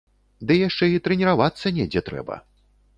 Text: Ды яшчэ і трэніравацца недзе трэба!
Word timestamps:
Ды 0.51 0.57
яшчэ 0.67 0.89
і 0.95 1.03
трэніравацца 1.09 1.77
недзе 1.79 2.07
трэба! 2.13 2.45